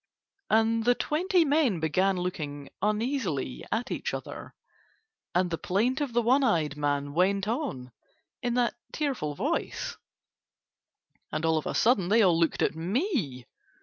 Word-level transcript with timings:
And 0.49 0.83
the 0.83 0.95
twenty 0.95 1.45
men 1.45 1.79
began 1.79 2.17
looking 2.17 2.69
uneasily 2.81 3.63
at 3.71 3.91
each 3.91 4.15
other, 4.15 4.55
and 5.35 5.51
the 5.51 5.59
plaint 5.59 6.01
of 6.01 6.13
the 6.13 6.23
one 6.23 6.43
eyed 6.43 6.75
man 6.75 7.13
went 7.13 7.47
on 7.47 7.91
in 8.41 8.55
that 8.55 8.73
tearful 8.91 9.35
voice, 9.35 9.97
and 11.31 11.45
all 11.45 11.59
of 11.59 11.67
a 11.67 11.75
sudden 11.75 12.09
they 12.09 12.23
all 12.23 12.39
looked 12.39 12.63
at 12.63 12.73
me. 12.75 13.45